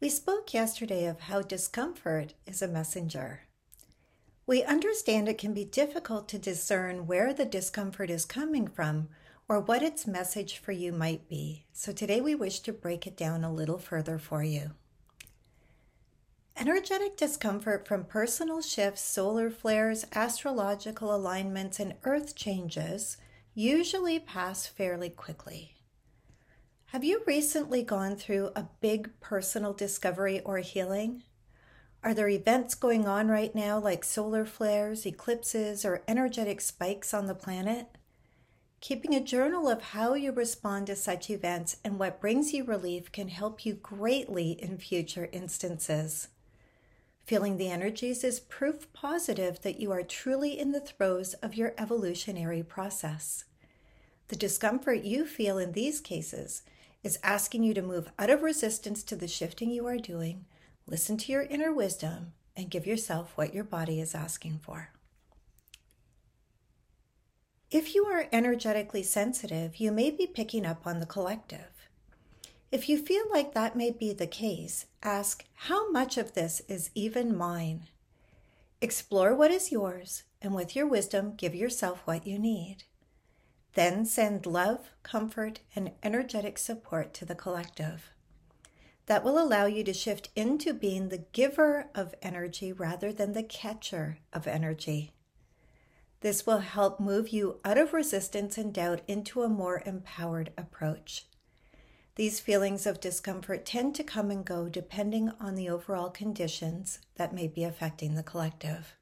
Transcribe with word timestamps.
We 0.00 0.08
spoke 0.08 0.54
yesterday 0.54 1.04
of 1.04 1.20
how 1.20 1.42
discomfort 1.42 2.32
is 2.46 2.62
a 2.62 2.68
messenger. 2.68 3.42
We 4.46 4.64
understand 4.64 5.28
it 5.28 5.36
can 5.36 5.52
be 5.52 5.66
difficult 5.66 6.26
to 6.30 6.38
discern 6.38 7.06
where 7.06 7.34
the 7.34 7.44
discomfort 7.44 8.08
is 8.08 8.24
coming 8.24 8.66
from 8.66 9.08
or 9.46 9.60
what 9.60 9.82
its 9.82 10.06
message 10.06 10.56
for 10.56 10.72
you 10.72 10.90
might 10.90 11.28
be. 11.28 11.66
So 11.74 11.92
today 11.92 12.22
we 12.22 12.34
wish 12.34 12.60
to 12.60 12.72
break 12.72 13.06
it 13.06 13.14
down 13.14 13.44
a 13.44 13.52
little 13.52 13.76
further 13.76 14.18
for 14.18 14.42
you. 14.42 14.70
Energetic 16.56 17.18
discomfort 17.18 17.86
from 17.86 18.04
personal 18.04 18.62
shifts, 18.62 19.02
solar 19.02 19.50
flares, 19.50 20.06
astrological 20.14 21.14
alignments, 21.14 21.78
and 21.78 21.94
earth 22.04 22.34
changes 22.34 23.18
usually 23.52 24.18
pass 24.18 24.66
fairly 24.66 25.10
quickly. 25.10 25.79
Have 26.92 27.04
you 27.04 27.22
recently 27.24 27.84
gone 27.84 28.16
through 28.16 28.50
a 28.56 28.66
big 28.80 29.10
personal 29.20 29.72
discovery 29.72 30.40
or 30.40 30.58
healing? 30.58 31.22
Are 32.02 32.12
there 32.12 32.28
events 32.28 32.74
going 32.74 33.06
on 33.06 33.28
right 33.28 33.54
now 33.54 33.78
like 33.78 34.02
solar 34.02 34.44
flares, 34.44 35.06
eclipses, 35.06 35.84
or 35.84 36.02
energetic 36.08 36.60
spikes 36.60 37.14
on 37.14 37.26
the 37.26 37.34
planet? 37.36 37.86
Keeping 38.80 39.14
a 39.14 39.20
journal 39.22 39.68
of 39.68 39.82
how 39.82 40.14
you 40.14 40.32
respond 40.32 40.88
to 40.88 40.96
such 40.96 41.30
events 41.30 41.76
and 41.84 41.96
what 41.96 42.20
brings 42.20 42.52
you 42.52 42.64
relief 42.64 43.12
can 43.12 43.28
help 43.28 43.64
you 43.64 43.74
greatly 43.74 44.60
in 44.60 44.76
future 44.76 45.28
instances. 45.30 46.26
Feeling 47.24 47.56
the 47.56 47.70
energies 47.70 48.24
is 48.24 48.40
proof 48.40 48.92
positive 48.92 49.62
that 49.62 49.78
you 49.78 49.92
are 49.92 50.02
truly 50.02 50.58
in 50.58 50.72
the 50.72 50.80
throes 50.80 51.34
of 51.34 51.54
your 51.54 51.72
evolutionary 51.78 52.64
process. 52.64 53.44
The 54.26 54.34
discomfort 54.34 55.04
you 55.04 55.24
feel 55.24 55.56
in 55.56 55.70
these 55.70 56.00
cases 56.00 56.62
is 57.02 57.18
asking 57.22 57.62
you 57.62 57.74
to 57.74 57.82
move 57.82 58.10
out 58.18 58.30
of 58.30 58.42
resistance 58.42 59.02
to 59.04 59.16
the 59.16 59.28
shifting 59.28 59.70
you 59.70 59.86
are 59.86 59.96
doing, 59.96 60.44
listen 60.86 61.16
to 61.16 61.32
your 61.32 61.42
inner 61.42 61.72
wisdom, 61.72 62.32
and 62.56 62.70
give 62.70 62.86
yourself 62.86 63.32
what 63.36 63.54
your 63.54 63.64
body 63.64 64.00
is 64.00 64.14
asking 64.14 64.60
for. 64.62 64.90
If 67.70 67.94
you 67.94 68.04
are 68.06 68.26
energetically 68.32 69.04
sensitive, 69.04 69.76
you 69.76 69.92
may 69.92 70.10
be 70.10 70.26
picking 70.26 70.66
up 70.66 70.86
on 70.86 70.98
the 70.98 71.06
collective. 71.06 71.88
If 72.72 72.88
you 72.88 72.98
feel 72.98 73.24
like 73.30 73.54
that 73.54 73.76
may 73.76 73.90
be 73.90 74.12
the 74.12 74.26
case, 74.26 74.86
ask 75.02 75.44
how 75.54 75.90
much 75.90 76.18
of 76.18 76.34
this 76.34 76.62
is 76.68 76.90
even 76.94 77.36
mine? 77.36 77.88
Explore 78.80 79.34
what 79.34 79.50
is 79.50 79.70
yours, 79.70 80.24
and 80.42 80.54
with 80.54 80.74
your 80.74 80.86
wisdom, 80.86 81.34
give 81.36 81.54
yourself 81.54 82.00
what 82.04 82.26
you 82.26 82.38
need. 82.38 82.84
Then 83.74 84.04
send 84.04 84.46
love, 84.46 84.90
comfort, 85.02 85.60
and 85.76 85.92
energetic 86.02 86.58
support 86.58 87.14
to 87.14 87.24
the 87.24 87.34
collective. 87.34 88.10
That 89.06 89.24
will 89.24 89.42
allow 89.42 89.66
you 89.66 89.82
to 89.84 89.92
shift 89.92 90.28
into 90.36 90.72
being 90.72 91.08
the 91.08 91.24
giver 91.32 91.86
of 91.94 92.14
energy 92.22 92.72
rather 92.72 93.12
than 93.12 93.32
the 93.32 93.42
catcher 93.42 94.18
of 94.32 94.46
energy. 94.46 95.12
This 96.20 96.46
will 96.46 96.58
help 96.58 97.00
move 97.00 97.30
you 97.30 97.60
out 97.64 97.78
of 97.78 97.92
resistance 97.92 98.58
and 98.58 98.74
doubt 98.74 99.00
into 99.08 99.42
a 99.42 99.48
more 99.48 99.82
empowered 99.86 100.52
approach. 100.58 101.26
These 102.16 102.40
feelings 102.40 102.86
of 102.86 103.00
discomfort 103.00 103.64
tend 103.64 103.94
to 103.94 104.04
come 104.04 104.30
and 104.30 104.44
go 104.44 104.68
depending 104.68 105.32
on 105.40 105.54
the 105.54 105.70
overall 105.70 106.10
conditions 106.10 106.98
that 107.14 107.32
may 107.32 107.48
be 107.48 107.64
affecting 107.64 108.14
the 108.14 108.22
collective. 108.22 108.99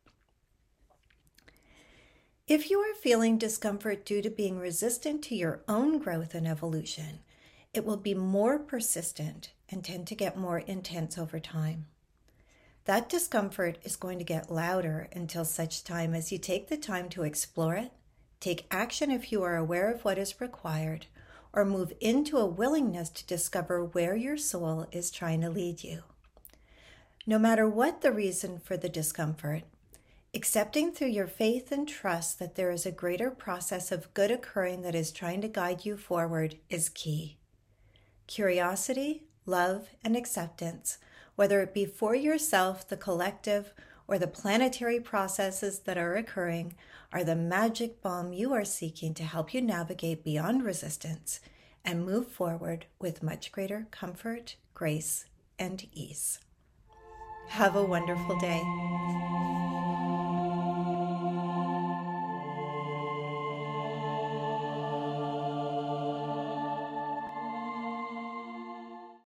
If 2.49 2.71
you 2.71 2.79
are 2.79 2.95
feeling 2.95 3.37
discomfort 3.37 4.07
due 4.07 4.23
to 4.23 4.31
being 4.31 4.59
resistant 4.59 5.23
to 5.25 5.35
your 5.35 5.61
own 5.69 5.99
growth 5.99 6.35
and 6.35 6.49
evolution, 6.49 7.19
it 7.75 7.85
will 7.85 7.99
be 7.99 8.15
more 8.15 8.59
persistent 8.59 9.53
and 9.69 9.85
tend 9.85 10.07
to 10.07 10.15
get 10.15 10.35
more 10.35 10.61
intense 10.61 11.19
over 11.19 11.39
time. 11.41 11.89
That 12.87 13.11
discomfort 13.11 13.77
is 13.83 13.97
going 13.97 14.17
to 14.17 14.25
get 14.25 14.51
louder 14.51 15.09
until 15.13 15.45
such 15.45 15.85
time 15.85 16.15
as 16.15 16.33
you 16.33 16.39
take 16.39 16.69
the 16.69 16.79
time 16.79 17.11
to 17.11 17.23
explore 17.23 17.75
it, 17.75 17.93
take 18.41 18.67
action 18.71 19.11
if 19.11 19.31
you 19.31 19.43
are 19.43 19.57
aware 19.57 19.93
of 19.93 20.03
what 20.07 20.17
is 20.17 20.41
required, 20.41 21.05
or 21.53 21.67
move 21.67 21.93
into 22.01 22.39
a 22.39 22.47
willingness 22.47 23.11
to 23.11 23.27
discover 23.27 23.85
where 23.85 24.17
your 24.17 24.39
soul 24.39 24.87
is 24.91 25.11
trying 25.11 25.43
to 25.43 25.51
lead 25.51 25.85
you. 25.85 26.03
No 27.27 27.39
matter 27.39 27.69
what 27.69 28.01
the 28.01 28.11
reason 28.11 28.59
for 28.59 28.79
the 28.79 28.89
discomfort, 28.89 29.65
Accepting 30.39 30.93
through 30.93 31.09
your 31.09 31.27
faith 31.27 31.73
and 31.73 31.89
trust 31.89 32.39
that 32.39 32.55
there 32.55 32.71
is 32.71 32.87
a 32.87 32.93
greater 32.93 33.29
process 33.29 33.91
of 33.91 34.15
good 34.15 34.31
occurring 34.31 34.83
that 34.83 34.95
is 34.95 35.11
trying 35.11 35.41
to 35.41 35.49
guide 35.49 35.85
you 35.85 35.97
forward 35.97 36.55
is 36.71 36.91
key. 36.91 37.39
Curiosity, 38.29 39.25
love, 39.47 39.89
and 40.05 40.17
acceptance, 40.17 40.99
whether 41.35 41.61
it 41.61 41.75
be 41.75 41.85
for 41.85 42.15
yourself, 42.15 42.87
the 42.87 42.97
collective, 42.97 43.75
or 44.07 44.17
the 44.17 44.29
planetary 44.29 45.01
processes 45.01 45.81
that 45.81 45.99
are 45.99 46.15
occurring, 46.15 46.77
are 47.13 47.25
the 47.25 47.35
magic 47.35 48.01
balm 48.01 48.33
you 48.33 48.53
are 48.53 48.65
seeking 48.65 49.15
to 49.15 49.25
help 49.25 49.53
you 49.53 49.61
navigate 49.61 50.23
beyond 50.23 50.63
resistance 50.63 51.41
and 51.85 52.07
move 52.07 52.29
forward 52.29 52.87
with 53.01 53.25
much 53.25 53.51
greater 53.51 53.89
comfort, 53.91 54.55
grace, 54.73 55.25
and 55.59 55.89
ease. 55.93 56.39
Have 57.49 57.75
a 57.75 57.83
wonderful 57.83 58.39
day. 58.39 58.63